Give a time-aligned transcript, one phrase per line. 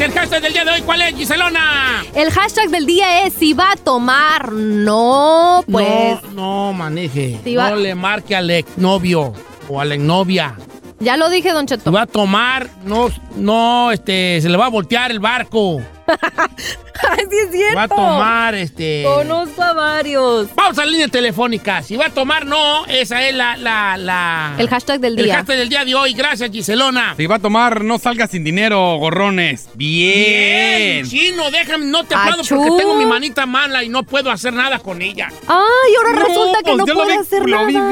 [0.00, 2.02] El hashtag del día de hoy, ¿cuál es, Giselona?
[2.14, 4.50] El hashtag del día es si va a tomar.
[4.52, 5.86] No, pues.
[6.32, 7.38] No, no maneje.
[7.44, 9.32] Si va- No le marque al exnovio
[9.68, 10.56] o a la exnovia.
[11.00, 11.92] Ya lo dije, Don Si Cheto.
[11.92, 15.80] va a tomar, no, no, este, se le va a voltear el barco.
[17.10, 17.76] Ay, sí es cierto.
[17.76, 19.02] Va a tomar, este...
[19.04, 20.48] Conozco a varios.
[20.54, 21.82] Vamos a la línea telefónica.
[21.82, 24.54] Si va a tomar, no, esa es la, la, la...
[24.58, 25.36] El hashtag del El día.
[25.36, 26.12] hashtag del día de hoy.
[26.12, 27.14] Gracias, Giselona.
[27.16, 29.68] Si va a tomar, no salga sin dinero, gorrones.
[29.74, 31.04] Bien.
[31.06, 32.56] chino, déjame, no te aplaudo Achú.
[32.56, 35.28] porque tengo mi manita mala y no puedo hacer nada con ella.
[35.46, 37.84] Ay, ahora resulta que pues no yo lo puede vi- hacer lo vi bien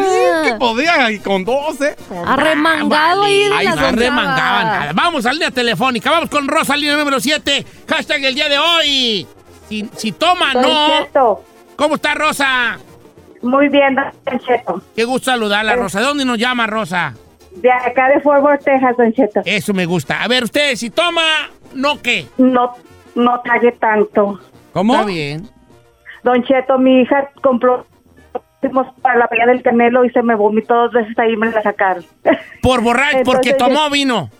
[0.43, 0.59] que nada.
[0.59, 1.97] podía y con 12.
[2.27, 4.65] Arremangado ahí de Ahí las no remangaba bravas.
[4.81, 4.93] nada.
[4.95, 6.11] Vamos a la línea telefónica.
[6.11, 7.65] Vamos con Rosa, línea número 7.
[7.89, 8.98] Hashtag el día de hoy.
[9.69, 10.89] Si, si toma, Don no.
[10.89, 11.45] Cheto,
[11.77, 12.79] ¿Cómo está, Rosa?
[13.43, 14.83] muy bien, Don Cheto.
[14.97, 16.01] Qué gusto saludarla, Rosa.
[16.01, 17.15] ¿De dónde nos llama, Rosa?
[17.57, 19.43] De acá de Fort Worth, Texas, Don Cheto.
[19.45, 20.23] Eso me gusta.
[20.23, 21.23] A ver, usted, si toma,
[21.75, 22.27] no qué.
[22.39, 22.75] No,
[23.15, 24.41] no trague tanto.
[24.73, 24.95] ¿Cómo?
[24.95, 25.49] Está bien.
[26.25, 27.87] Don Cheto, mi hija compró
[28.61, 31.51] fuimos para la playa del Canelo y se me vomitó dos veces ahí y me
[31.51, 32.05] la sacaron.
[32.63, 34.31] Por borracho, porque tomó vino.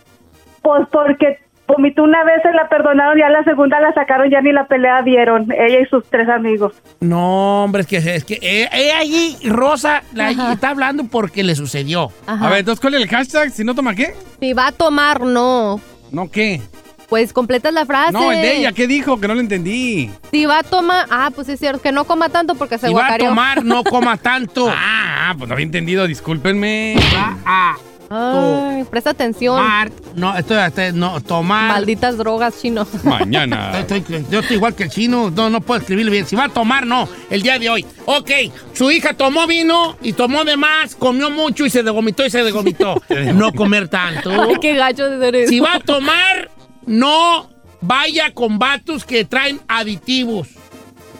[0.61, 4.51] pues porque vomitó una vez, se la perdonaron, ya la segunda la sacaron, ya ni
[4.51, 6.73] la pelea dieron, ella y sus tres amigos.
[6.99, 11.55] No, hombre, es que, es que eh, eh, allí, Rosa, la, está hablando porque le
[11.55, 12.11] sucedió.
[12.25, 12.47] Ajá.
[12.47, 13.51] A ver, entonces, ¿cuál es el hashtag?
[13.51, 14.13] Si no toma, ¿qué?
[14.39, 15.79] Si va a tomar, no.
[16.11, 16.61] No, ¿qué?
[17.07, 18.13] Pues completas la frase.
[18.13, 19.19] No, el de ella, ¿qué dijo?
[19.19, 20.11] Que no lo entendí.
[20.31, 21.07] Si va a tomar.
[21.09, 23.29] Ah, pues es cierto, que no coma tanto porque se Si va a guacareó.
[23.29, 24.71] tomar, no coma tanto.
[24.71, 26.95] Ah, pues no había entendido, discúlpenme.
[27.15, 27.77] Va a
[28.09, 29.55] Ay, presta atención.
[29.55, 31.71] tomar, no, estoy, estoy- no, tomar.
[31.73, 32.87] Malditas drogas, chino.
[33.03, 33.71] Mañana.
[33.79, 36.25] Estoy- estoy- yo estoy igual que el chino, no, no puedo escribirlo bien.
[36.25, 37.85] Si va a tomar, no, el día de hoy.
[38.05, 38.31] Ok,
[38.73, 42.43] su hija tomó vino y tomó de más, comió mucho y se degomitó y se
[42.43, 43.01] degomitó.
[43.35, 44.31] no comer tanto.
[44.31, 45.47] Ay, qué gacho de ser.
[45.47, 46.49] Si va a tomar,
[46.87, 47.49] no
[47.81, 50.47] vaya con vatos que traen aditivos.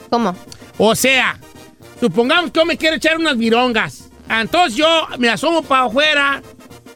[0.10, 0.36] ¿Cómo?
[0.80, 1.38] O sea,
[2.00, 4.10] supongamos que yo me quiero echar unas virongas.
[4.28, 6.42] Entonces yo me asomo para afuera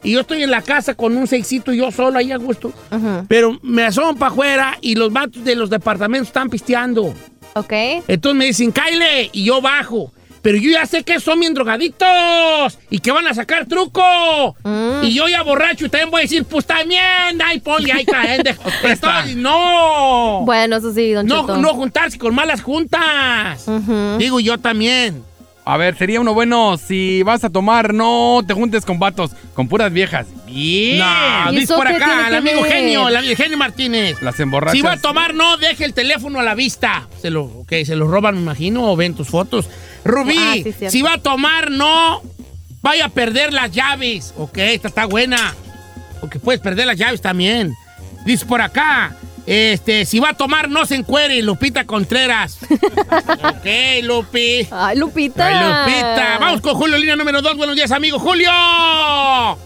[0.04, 2.68] y yo estoy en la casa con un sexito yo solo ahí a gusto.
[2.92, 3.24] Ujú.
[3.26, 7.12] Pero me asomo para afuera y los vatos de los departamentos están pisteando.
[7.54, 7.72] Ok.
[8.06, 10.12] Entonces me dicen, Kyle, y yo bajo.
[10.42, 14.54] Pero yo ya sé que son bien drogadictos y que van a sacar truco.
[14.62, 15.04] Mm.
[15.04, 18.42] Y yo ya borracho y también voy a decir, pues también, ay, Poli, ay, caen
[18.42, 20.42] de- Entonces, no.
[20.44, 21.56] Bueno, eso sí, don no, Cheto.
[21.56, 23.64] no juntarse con malas juntas.
[24.18, 25.22] Digo yo también.
[25.66, 26.76] A ver, sería uno bueno.
[26.76, 30.26] Si vas a tomar, no te juntes con vatos, con puras viejas.
[30.46, 30.98] Bien.
[30.98, 32.72] No, ¿Y dice eso por qué acá, el que amigo ver?
[32.72, 34.20] genio, el amigo genio Martínez.
[34.20, 34.76] Las emborrachas.
[34.76, 37.08] Si va a tomar, no deje el teléfono a la vista.
[37.22, 39.68] Se lo, ok, se lo roban, me imagino, o ven tus fotos.
[40.04, 40.90] Rubí, Ah, sí, cierto.
[40.90, 42.20] si va a tomar, no
[42.82, 44.34] vaya a perder las llaves.
[44.36, 45.54] Ok, esta está buena.
[46.20, 47.74] Porque puedes perder las llaves también.
[48.26, 52.58] Dice por acá, este, si va a tomar, no se encuere, Lupita Contreras.
[52.70, 53.66] ok,
[54.02, 54.66] Lupi.
[54.70, 55.46] Ay, Lupita.
[55.46, 55.54] Ay,
[55.92, 56.38] Lupita.
[56.38, 57.56] Vamos con Julio, línea número dos.
[57.56, 58.18] Buenos días, amigo.
[58.18, 58.50] Julio.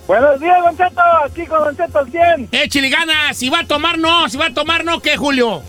[0.06, 1.00] Buenos días, Don Cheto.
[1.24, 2.48] Aquí con Don Cheto al 100.
[2.52, 3.36] Échale ganas.
[3.36, 4.28] Si va a tomar, no.
[4.28, 5.00] Si va a tomar, no.
[5.00, 5.62] ¿Qué, Julio?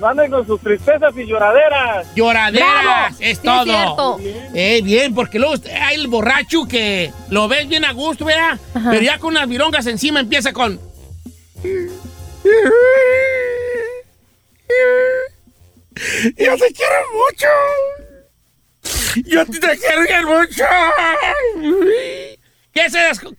[0.00, 2.06] No anden con sus tristezas y lloraderas.
[2.14, 2.68] Lloraderas.
[2.84, 3.16] ¡Bravo!
[3.18, 3.64] Es Sí, todo.
[3.64, 4.18] cierto.
[4.54, 8.58] Eh, bien, porque luego hay el borracho que lo ves bien a gusto, ¿verdad?
[8.74, 8.90] Ajá.
[8.90, 10.78] Pero ya con unas virongas encima empieza con.
[16.36, 17.48] Yo te quiero mucho.
[19.26, 20.64] Yo te quiero mucho.
[22.72, 23.30] ¿Qué es esa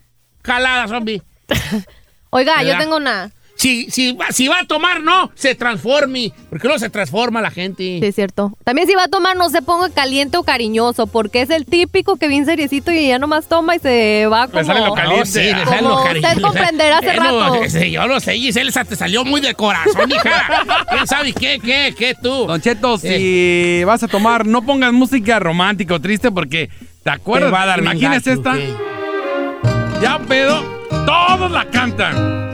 [0.44, 1.22] jalada, zombie?
[2.32, 3.32] Oiga, yo tengo una.
[3.60, 6.32] Si, si, va- si va a tomar, no, se transforme.
[6.50, 7.84] Porque luego se transforma la gente.
[7.84, 8.54] Sí, es cierto.
[8.64, 12.16] También si va a tomar, no se ponga caliente o cariñoso, porque es el típico
[12.16, 14.64] que viene seriecito y ya nomás toma y se va como...
[14.64, 15.20] sale lo caliente.
[15.20, 18.70] No, sí, le Como salen los usted comprenderá hace no, ese, yo lo sé, Giselle,
[18.70, 20.66] esa te salió muy de corazón, hija.
[20.90, 22.46] ¿Quién sabe qué, qué, qué tú?
[22.48, 26.70] Don Cheto, si vas a tomar, no pongas música romántica o triste porque
[27.04, 27.50] te acuerdas.
[27.50, 30.02] Te va a dar bien Imagínese gacho, esta.
[30.02, 30.64] Ya pedo,
[31.06, 32.49] todos la cantan.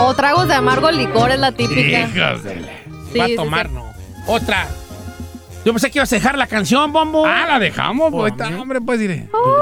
[0.00, 2.00] O tragos de amargo licor es la típica.
[2.00, 2.68] Hijos de la-
[3.12, 3.74] Sí, va a sí, tomar, sí.
[3.74, 3.84] no.
[4.26, 4.68] Otra.
[5.64, 7.24] Yo pensé que ibas a dejar la canción, Bombo.
[7.26, 8.32] Ah, la dejamos, pues.
[8.32, 9.14] Está, hombre, pues diré.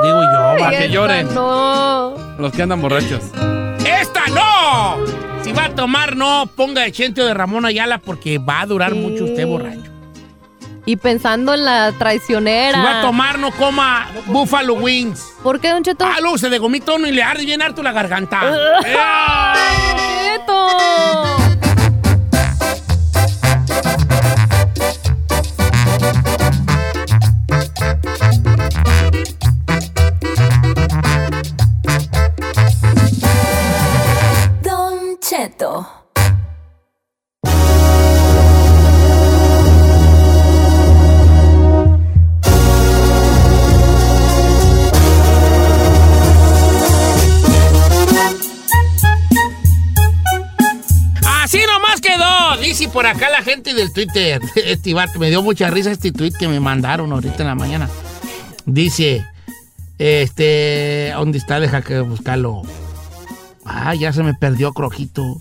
[0.02, 0.70] Digo yo, va.
[0.70, 1.34] que lloren.
[1.34, 2.14] No.
[2.38, 3.22] Los que andan borrachos.
[3.84, 4.96] ¡Esta no!
[5.42, 8.66] Si va a tomar, no ponga de Chente o de Ramón Ayala porque va a
[8.66, 8.98] durar Sí.
[8.98, 9.90] mucho usted borracho.
[10.86, 12.78] Y pensando en la traicionera.
[12.78, 15.34] Si va a tomar, no coma Buffalo Wings.
[15.42, 16.06] ¿Por qué, Don Cheto?
[16.06, 18.40] Ah, luego se degomita uno y le arde bien harto la garganta.
[20.38, 21.35] Cheto.
[53.76, 54.40] Del Twitter.
[54.56, 57.88] Este vato, me dio mucha risa este tweet que me mandaron ahorita en la mañana.
[58.64, 59.24] Dice,
[59.98, 61.60] este, ¿dónde está?
[61.60, 62.62] Deja que buscarlo.
[63.64, 65.40] Ah, ya se me perdió Crojito.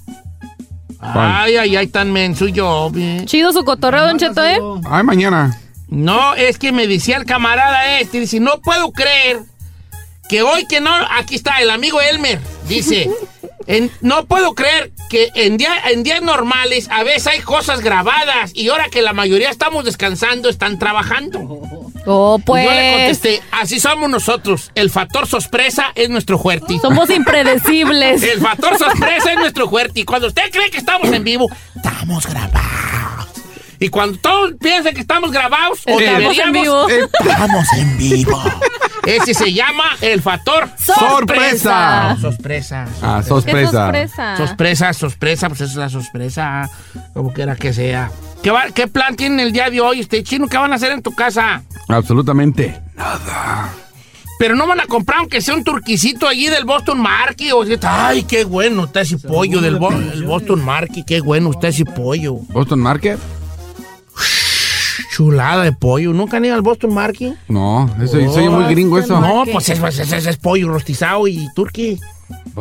[1.00, 2.92] Ay, ay, ay, tan menso yo.
[3.26, 4.58] Chido su cotorreo, Don Cheto, ¿eh?
[4.90, 5.60] Ay, mañana.
[5.88, 9.42] No, es que me decía el camarada este, dice, no puedo creer
[10.30, 10.90] que hoy que no,
[11.20, 13.08] aquí está el amigo Elmer, dice,
[13.68, 18.52] en- no puedo creer que en, día- en días normales a veces hay cosas grabadas
[18.54, 21.40] y ahora que la mayoría estamos descansando, están trabajando.
[22.08, 22.66] Oh, Y pues.
[22.66, 26.78] yo le contesté, así somos nosotros, el factor sorpresa es nuestro fuerte.
[26.80, 28.22] Somos impredecibles.
[28.36, 30.02] El factor sorpresa es nuestro fuerte.
[30.02, 33.28] Y cuando usted cree que estamos en vivo, estamos grabados.
[33.80, 36.88] Y cuando todos piensan que estamos grabados, o Estamos en vivo.
[36.90, 38.42] estamos en vivo.
[39.06, 42.18] Ese se llama el factor ¡Sorpresa!
[42.20, 42.86] sorpresa.
[43.02, 43.72] Ah, ¿Qué sorpresa.
[43.86, 44.38] sorpresa?
[44.38, 46.70] Sorpresa, sorpresa, pues es la sorpresa,
[47.14, 48.12] como quiera que sea.
[48.42, 50.48] ¿Qué, va- ¿Qué plan tienen el día de hoy, este chino?
[50.48, 51.62] ¿Qué van a hacer en tu casa?
[51.88, 52.80] Absolutamente.
[54.38, 57.54] Pero no van a comprar aunque sea un turquicito allí del Boston Market.
[57.54, 61.06] O sea, ay, qué bueno está ese pollo del Bo- el Boston Market.
[61.06, 62.34] Qué bueno está ese pollo.
[62.50, 63.18] ¿Boston Market?
[65.16, 66.12] Chulada de pollo.
[66.12, 67.36] ¿Nunca han ido al Boston Market?
[67.48, 69.20] No, eso soy muy gringo eso.
[69.22, 71.98] No, pues es, es- es- es pollo rostizado y turqui.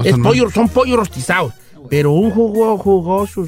[0.05, 1.53] Es pollo, son pollos rostizados.
[1.91, 3.45] Pero un jugo jugoso,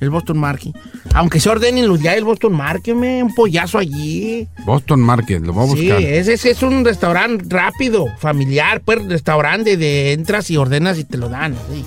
[0.00, 0.72] el Boston Market.
[1.14, 4.46] Aunque se ordenen los días del Boston Market, me, un pollazo allí.
[4.64, 6.00] Boston Market, lo voy a Sí, buscar.
[6.02, 11.18] ese, ese es un restaurante rápido, familiar, pues restaurante de entras y ordenas y te
[11.18, 11.54] lo dan.
[11.72, 11.84] Sí.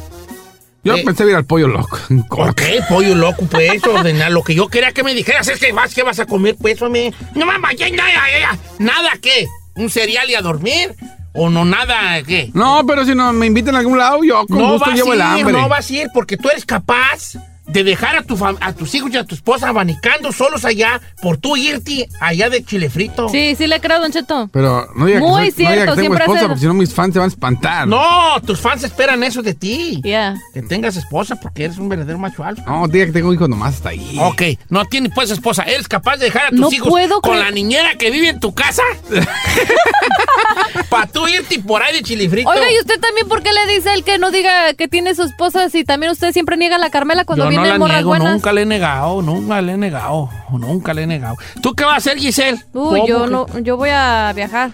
[0.86, 1.98] Yo eh, pensé ir al pollo loco.
[2.30, 2.52] Cork.
[2.52, 4.32] Ok, pollo loco, pues, ordenar.
[4.32, 6.80] Lo que yo quería que me dijeras es que vas, ¿qué vas a comer, pues,
[6.82, 7.12] hombre?
[7.34, 8.60] No, mamá, ya, ya, ya, ya.
[8.78, 9.48] ¿Nada qué?
[9.74, 10.96] ¿Un cereal y a dormir?
[11.34, 12.52] ¿O no nada qué?
[12.54, 15.14] No, pero si no me invitan a algún lado, yo con no gusto vas llevo
[15.14, 15.54] el ir, hambre.
[15.54, 17.36] no vas a ir, porque tú eres capaz
[17.68, 21.02] de dejar a, tu fam- a tus hijos y a tu esposa abanicando solos allá
[21.22, 23.28] por tú irte allá de chile frito.
[23.30, 24.50] Sí, sí le creo, Don Cheto.
[24.54, 26.74] Pero no diga que, Muy no diga cierto, que tengo esposa, hace- porque si no
[26.76, 27.88] mis fans se van a espantar.
[27.88, 30.02] No, tus fans esperan eso de ti.
[30.04, 30.36] Ya.
[30.54, 32.64] Que tengas esposa porque eres un verdadero macho alfa.
[32.66, 34.18] No, diga que tengo hijos nomás hasta ahí.
[34.22, 35.64] Ok, no tienes pues esposa.
[35.64, 38.40] ¿Eres capaz de dejar a tus No hijos puedo con la niñera que vive en
[38.40, 38.84] tu casa?
[41.06, 42.50] Para tú irte por ahí de chilifrito.
[42.50, 45.24] Oiga, ¿y usted también por qué le dice él que no diga que tiene su
[45.24, 47.80] esposa si también usted siempre niega a la Carmela cuando Yo no viene la en
[47.80, 48.32] morras niego, buenas?
[48.34, 51.36] nunca le he negado, nunca le he negado, nunca le he negado.
[51.62, 52.58] ¿Tú qué vas a hacer, Giselle?
[52.74, 54.72] Uy, ¿Cómo yo que- no, yo voy a viajar.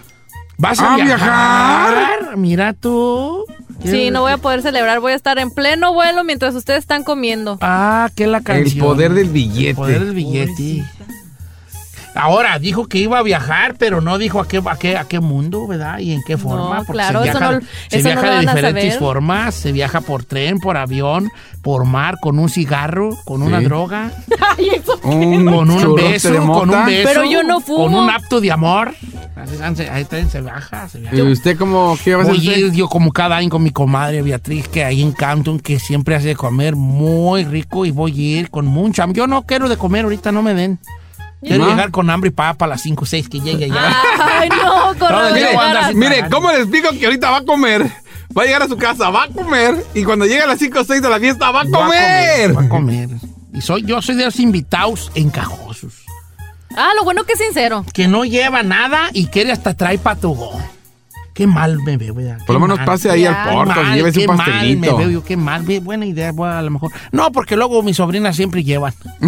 [0.58, 2.36] ¿Vas a ¿A viajar?
[2.36, 3.44] Mira tú.
[3.84, 7.02] Sí, no voy a poder celebrar, voy a estar en pleno vuelo mientras ustedes están
[7.02, 7.58] comiendo.
[7.60, 8.86] Ah, que la El canción.
[8.86, 9.70] poder del billete.
[9.70, 10.84] El poder del billete.
[12.14, 15.18] Ahora, dijo que iba a viajar, pero no dijo a qué, a qué, a qué
[15.20, 15.98] mundo, ¿verdad?
[15.98, 16.78] Y en qué forma.
[16.78, 18.98] porque claro, se eso viaja, no- se eso no viaja lo de diferentes saber.
[18.98, 19.54] formas.
[19.54, 21.30] Se viaja por tren, por avión,
[21.62, 23.64] por mar, con un cigarro, con una Sí.
[23.64, 24.10] droga,
[24.58, 27.08] Ay, eso Un con un beso, con un beso.
[27.08, 27.84] Pero yo no fumo.
[27.84, 28.92] Con un acto de amor.
[29.74, 31.16] Se- Ahí también se viaja, se viaja.
[31.16, 32.66] ¿Y usted cómo, qué va a hacer Voy a usted?
[32.66, 36.14] ir yo como cada año con mi comadre Beatriz, que ahí en Canton, que siempre
[36.14, 39.06] hace de comer muy rico y voy a ir con mucha.
[39.12, 40.78] Yo no quiero de comer, ahorita no me den.
[41.42, 41.70] Quiero ¿No?
[41.70, 43.96] llegar con hambre y para para las 5 o 6 que llegue ya.
[44.38, 44.94] Ay, no,
[45.74, 47.90] las mire, ¿cómo le explico que ahorita va a comer?
[48.36, 49.74] Va a llegar a su casa, va a comer.
[49.94, 52.56] Y cuando llegue a las 5 o 6 de la fiesta, va a Va comer.
[52.56, 53.08] Va a comer.
[53.52, 55.94] Y soy, yo soy de los invitados encajosos.
[56.74, 57.84] Ah, lo bueno que es sincero.
[57.92, 60.62] Que no lleva nada y quiere hasta traer patugón.
[61.34, 62.38] Qué mal me veo, ¿verdad?
[62.46, 62.86] Por lo menos mal.
[62.86, 63.44] pase ahí Ya.
[63.44, 64.96] al porto, mal, llévese qué un mal me pastelito.
[64.98, 65.62] veo yo, qué mal.
[65.80, 66.92] Buena idea, voy a, a lo mejor.
[67.10, 68.94] No, porque luego mis sobrinas siempre llevan.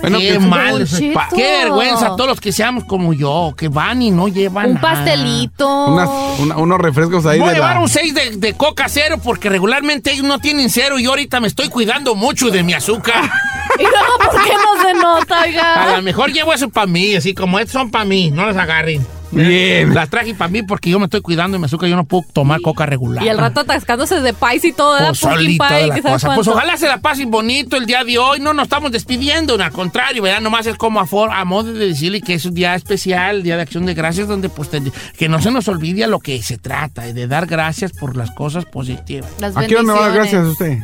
[0.00, 0.86] Bueno, qué que- mal.
[1.14, 4.66] Pa- Qué vergüenza a todos los que seamos como yo, que van y no llevan
[4.70, 4.94] Un nada.
[4.94, 5.86] pastelito.
[5.86, 6.08] unas-
[6.40, 7.80] una- unos refrescos ahí Voy a llevar la...
[7.82, 11.40] un 6 de, de coca cero porque regularmente ellos no tienen cero y yo ahorita
[11.40, 13.30] me estoy cuidando mucho de mi azúcar.
[13.78, 15.96] Y luego, ¿por qué no se nota, A oiga?
[15.96, 19.06] lo mejor llevo eso para mí, así como estos son para mí, no las agarren.
[19.30, 19.94] Bien.
[19.94, 22.24] Las traje para mí porque yo me estoy cuidando de mi azúcar, yo no puedo
[22.32, 23.24] tomar coca regular.
[23.24, 25.08] Y el rato atascándose de pais y todo, ¿verdad?
[25.20, 26.34] Pues pie, de la ¿qué sabe cosa.
[26.34, 28.40] Pues ojalá se la pasen bonito el día de hoy.
[28.40, 30.40] No nos estamos despidiendo, al contrario, ¿verdad?
[30.40, 33.56] Nomás es como a, for- a modo de decirle que es un día especial, Día
[33.56, 34.70] de Acción de Gracias, donde pues
[35.16, 38.16] que no se nos olvide a lo que se trata, y de dar gracias por
[38.16, 39.30] las cosas positivas.
[39.40, 40.78] Las ¿A qué hora me va a dar gracias a usted?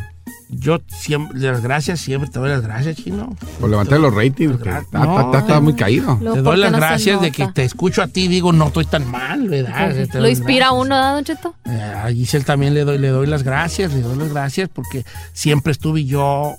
[0.49, 3.35] Yo siempre, las gracias, siempre te doy las gracias, chino.
[3.61, 5.21] Por levantar los ratings, que está, No.
[5.21, 6.17] está- está muy caído.
[6.19, 8.69] Te ¿por doy las no gracias de que te escucho a ti y digo, no
[8.69, 9.93] estoy tan mal, ¿verdad?
[10.11, 10.81] Te Lo inspira gracias.
[10.87, 11.55] uno, ¿verdad, Don Cheto?
[11.65, 15.05] Eh, a Giselle también le doy, le doy las gracias, le doy las gracias porque
[15.33, 16.55] siempre estuve yo,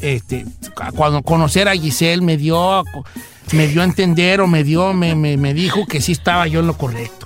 [0.00, 0.44] este,
[0.94, 2.84] cuando conocer a Giselle me dio,
[3.52, 6.60] me dio a entender o me dio, me, me, me dijo que sí estaba yo
[6.60, 7.25] en lo correcto.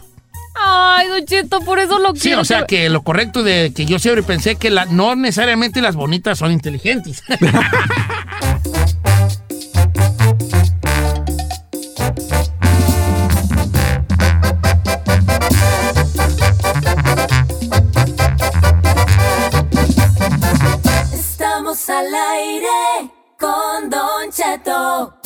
[0.55, 2.41] Ay, Don Cheto, por eso lo Sí, quiero.
[2.43, 5.95] o sea que lo correcto de que yo siempre pensé que la- no necesariamente las
[5.97, 7.23] bonitas son inteligentes.
[21.13, 25.20] Estamos al aire con Don Cheto.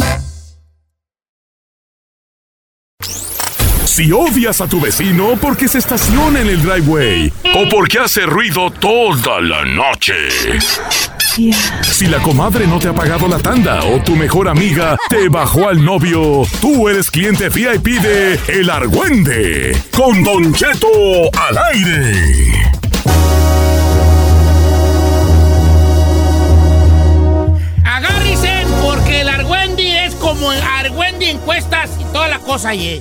[3.94, 8.68] Si odias a tu vecino porque se estaciona en el driveway o porque hace ruido
[8.68, 10.14] toda la noche.
[11.92, 15.68] Si la comadre no te ha pagado la tanda o tu mejor amiga te bajó
[15.68, 20.88] al novio, tú eres cliente VIP de El Argüende con Don Cheto
[21.48, 22.72] al aire.
[27.84, 33.00] Agárrense porque el Argüendi es como Argüendi encuestas y toda la cosa ahí.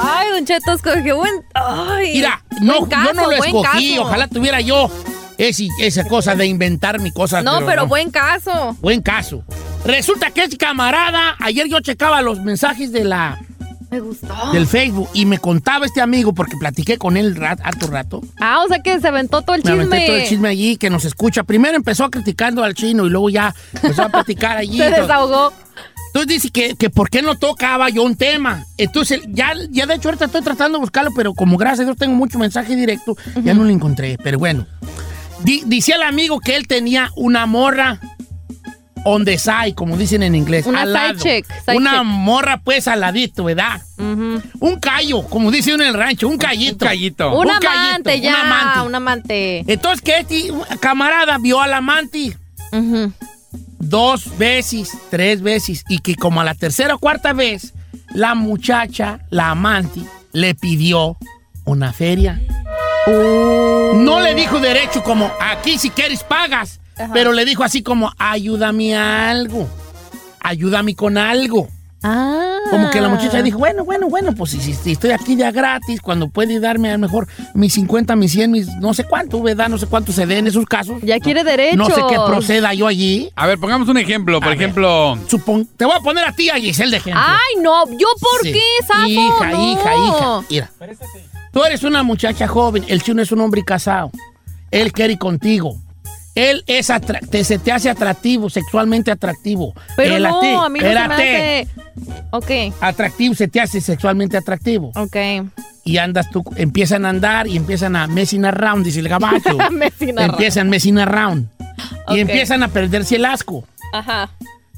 [0.00, 1.32] Ay, Don Cheto, escogió buen.
[1.54, 2.12] Ay.
[2.14, 4.02] Mira, no, buen caso, yo no lo escogí, caso.
[4.02, 4.90] ojalá tuviera yo
[5.38, 7.42] ese- esa cosa de inventar mi cosa.
[7.42, 8.76] No, pero, buen caso.
[8.80, 9.44] Buen caso.
[9.84, 11.36] Resulta que es camarada.
[11.40, 13.38] Ayer yo checaba los mensajes de la,
[13.90, 14.34] Me gustó.
[14.52, 18.22] del Facebook y me contaba este amigo, porque platiqué con él rat, harto rato.
[18.40, 19.84] Ah, o sea que se aventó todo el Me chisme.
[19.84, 21.42] aventé todo el chisme allí, que nos escucha.
[21.44, 24.78] Primero empezó criticando al chino y luego ya empezó a platicar allí.
[24.78, 25.52] Se desahogó.
[26.14, 28.64] Entonces dice que, que por qué no tocaba yo un tema.
[28.78, 31.96] Entonces, ya, ya de hecho ahorita estoy tratando de buscarlo, pero como gracias a Dios
[31.96, 34.16] tengo mucho mensaje directo, ya no lo encontré.
[34.22, 34.64] Pero bueno,
[35.42, 37.98] Di- dice el amigo que él tenía una morra
[39.04, 40.66] on the side, como dicen en inglés.
[40.66, 41.18] Una al side lado.
[41.18, 41.44] side
[41.76, 43.82] una morra pues al ladito, ¿verdad?
[43.98, 46.84] Un callo, como dice uno en el rancho, un callito.
[46.84, 47.32] Un callito.
[47.38, 48.40] Un, Un callito, amante, un ya.
[48.40, 48.80] amante.
[48.86, 49.64] Un amante.
[49.66, 52.36] Entonces que este camarada vio al amante
[52.72, 53.12] Ujú.
[53.88, 57.74] Dos veces, tres veces, y que como a la tercera o cuarta vez,
[58.14, 60.00] la muchacha, la amante,
[60.32, 61.16] le pidió
[61.64, 62.40] una feria.
[63.06, 66.80] No le dijo derecho como, aquí si quieres pagas,
[67.12, 69.68] pero le dijo así como, ayúdame a algo,
[70.40, 71.68] ayúdame con algo.
[72.02, 72.53] Ah.
[72.70, 76.00] Como que la muchacha dijo, bueno, bueno, bueno, pues si, si- estoy aquí ya gratis,
[76.00, 79.68] cuando puede darme a lo mejor mis 50, mis 100, mis no sé cuánto, ¿verdad?
[79.68, 81.00] No sé cuánto se dé en esos casos.
[81.02, 81.76] Ya quiere derecho.
[81.76, 83.30] No sé qué proceda yo allí.
[83.36, 84.38] A ver, pongamos un ejemplo.
[84.40, 84.58] Por A ver.
[84.58, 87.22] ejemplo, Supon- te voy a poner a ti, a Giselle, de ejemplo.
[87.24, 87.86] Ay, no.
[87.92, 88.52] ¿Yo por Sí.
[88.52, 89.06] qué, Safo?
[89.08, 89.72] Hija, No.
[89.72, 90.40] hija, hija.
[90.50, 90.70] Mira.
[91.52, 94.10] Tú eres una muchacha joven, el chino es un hombre casado.
[94.70, 95.76] Él quiere ir contigo.
[96.34, 96.90] Él es
[97.30, 99.72] te, se te hace atractivo, sexualmente atractivo.
[99.96, 101.68] Pero Él a no, ti, a mí no se me hace...
[102.30, 102.50] Ok,
[102.80, 104.90] Atractivo, se te hace sexualmente atractivo.
[104.96, 105.16] ok.
[105.86, 109.58] Y andas tú, empiezan a andar y empiezan a messing around, dice el gabacho.
[109.70, 110.32] Messing around.
[110.32, 111.46] Empiezan messing around.
[112.06, 112.16] Ok.
[112.16, 113.64] Y empiezan a perderse el asco.
[113.92, 114.30] Ajá.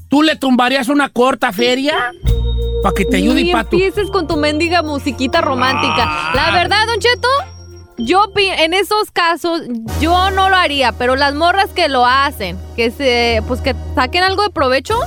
[0.09, 2.11] ¿Tú le tumbarías una corta feria?
[2.83, 3.77] Para que te ayude y y para tu...
[3.77, 6.03] empieces con tu mendiga musiquita romántica.
[6.05, 6.31] Ah.
[6.35, 7.27] La verdad, Don Cheto,
[7.97, 9.61] yo en esos casos
[9.99, 14.23] yo no lo haría, pero las morras que lo hacen, que se pues que saquen
[14.23, 14.99] algo de provecho,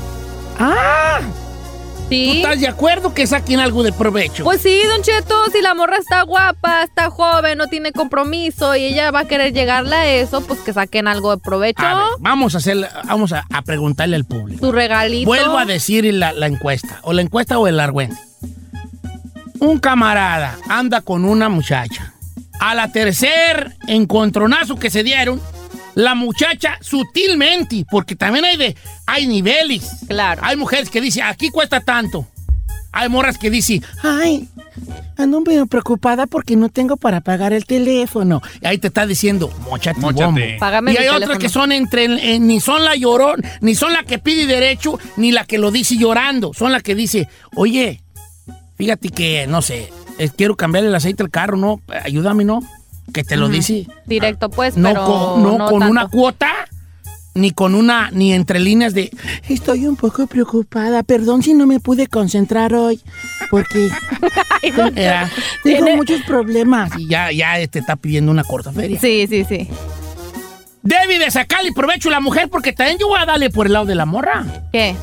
[0.58, 2.42] Ah, ¿tú sí.
[2.42, 4.44] estás de acuerdo que saquen algo de provecho?
[4.44, 8.84] Pues sí, Don Cheto, si la morra está guapa, está joven, no tiene compromiso y
[8.84, 11.82] ella va a querer llegarle a eso, pues que saquen algo de provecho.
[11.82, 14.60] A ver, vamos a hacer, vamos a, a preguntarle al público.
[14.66, 15.26] Tu regalito.
[15.26, 18.16] Vuelvo a decir la, la encuesta, o la encuesta o el argüente.
[19.60, 22.14] Un camarada anda con una muchacha.
[22.60, 25.40] A la tercer encontronazo que se dieron,
[25.94, 28.76] la muchacha sutilmente, porque también hay de,
[29.06, 29.90] hay niveles.
[30.06, 30.42] Claro.
[30.44, 32.26] Hay mujeres que dicen, aquí cuesta tanto.
[32.92, 34.48] Hay morras que dicen, ay,
[35.16, 38.42] ando medio preocupada porque no tengo para pagar el teléfono.
[38.60, 40.24] Y ahí te está diciendo, mochate, Móchate.
[40.24, 40.40] bombo".
[40.58, 44.02] Págame Y hay otras que son entre, eh, ni son la llorón, ni son la
[44.02, 46.52] que pide derecho, ni la que lo dice llorando.
[46.52, 48.02] Son la que dice, oye,
[48.76, 51.80] fíjate que, no sé, eh, quiero cambiar el aceite del carro, ¿no?
[52.04, 52.60] Ayúdame, ¿no?
[53.12, 53.86] Que te lo dice.
[54.06, 55.90] Directo, pues, No pero con, no con tanto.
[55.90, 56.48] una cuota,
[57.34, 59.10] ni con una, ni entre líneas de,
[59.48, 63.00] estoy un poco preocupada, perdón si no me pude concentrar hoy,
[63.50, 63.88] porque
[64.94, 65.30] era,
[65.64, 66.90] tengo Tiene- muchos problemas.
[66.98, 69.00] Y ya, ya te está pidiendo una corta feria.
[69.00, 69.68] Sí, sí, sí.
[70.82, 73.72] Debe de sacarle provecho a la mujer porque también yo voy a darle por el
[73.74, 74.46] lado de la morra.
[74.72, 74.96] ¿Qué?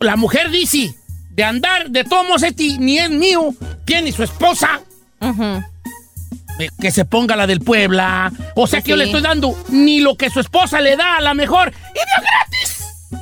[0.00, 0.94] La mujer dice,
[1.30, 4.80] de andar, de todos modos, este ni es mío, tiene su esposa,
[6.58, 8.30] eh, que se ponga la del Puebla.
[8.54, 11.16] O sea Pues que yo le estoy dando ni lo que su esposa le da
[11.16, 11.68] a la mejor.
[11.70, 12.76] ¡Y de gratis!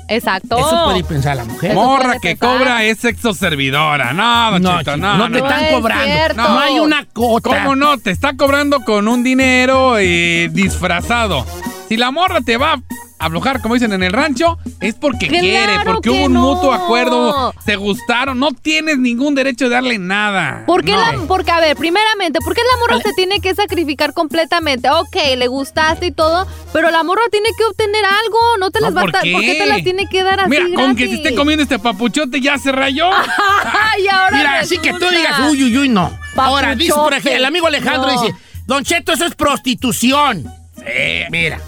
[0.09, 0.59] Exacto.
[0.59, 1.71] Eso puede pensar la mujer.
[1.73, 2.59] Eso morra que pensar.
[2.59, 4.12] cobra es sexo servidora.
[4.12, 6.05] No, No, chico, no, no, te están es cobrando.
[6.05, 6.43] cierto.
[6.43, 7.50] No hay una cuota.
[7.50, 7.99] ¿Cómo no?
[7.99, 11.47] Te está cobrando con un dinero eh, disfrazado.
[11.88, 12.80] Si la morra te va
[13.21, 16.40] aflojar, como dicen en el rancho, es porque ¡Claro quiere, porque que hubo un no!
[16.54, 20.62] mutuo acuerdo, se gustaron, no tienes ningún derecho de darle nada.
[20.66, 20.99] ¿Por qué No.
[21.00, 24.88] la, porque, a ver, primeramente, ¿por qué la morra se tiene que sacrificar completamente?
[24.90, 28.90] Ok, le gustaste y todo, pero la morra tiene que obtener algo, no te las
[28.90, 30.95] No, va a ¿por dar, ¿por qué te las tiene que dar así Mira, con
[30.95, 31.26] que se gratis?
[31.26, 33.11] esté comiendo este papuchote ya se rayó.
[33.64, 36.16] Ay, ahora Mira, así que tú digas, uy, uy, uy, no.
[36.37, 38.23] Ahora, dice por ejemplo, el amigo Alejandro No.
[38.23, 38.33] dice,
[38.64, 40.45] Don Cheto, eso es prostitución.
[40.76, 41.61] Sí, mira.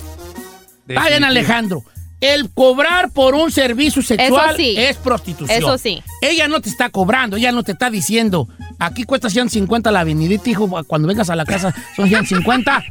[1.08, 1.82] Bien, Alejandro.
[2.20, 4.74] El cobrar por un servicio sexual sí.
[4.76, 5.56] es prostitución.
[5.58, 6.02] Eso sí.
[6.20, 8.46] Ella no te está cobrando, ella no te está diciendo,
[8.78, 12.84] aquí cuesta 150 la avenidita, hijo, cuando vengas a la casa son 150.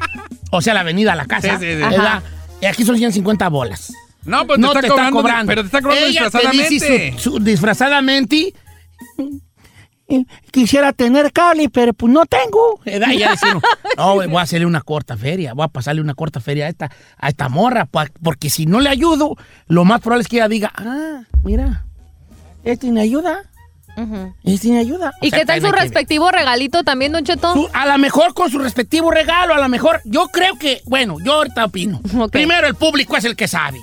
[0.50, 1.60] o sea, la avenida a la casa.
[1.60, 1.76] Sí, sí, sí.
[1.78, 2.24] ¿verdad?
[2.60, 3.94] Y aquí son 150 bolas.
[4.26, 5.50] No, pues te no está te cobrando, está cobrando.
[5.50, 6.70] pero te está cobrando Ella te disfrazadamente.
[6.74, 8.54] dice su- su- disfrazadamente.
[10.10, 12.80] "Eh, Quisiera tener cable, pero pues no tengo.
[12.86, 13.62] Ya decimos,
[13.98, 16.90] no, voy a hacerle una corta feria, voy a pasarle una corta feria a esta,
[17.18, 17.88] a esta morra,
[18.22, 19.36] porque si no le ayudo,
[19.68, 21.86] lo más probable es que ella diga, ah, mira,
[22.64, 23.44] este me ayuda,
[23.98, 24.34] Ujú.
[24.44, 25.12] este me ayuda.
[25.22, 27.54] O ¿Y sea, qué tal su que respectivo regalito también, Don Cheto?
[27.54, 31.18] Su- a lo mejor con su respectivo regalo, a lo mejor, yo creo que, bueno,
[31.24, 32.02] yo ahorita opino.
[32.32, 33.78] Primero el público es el que sabe.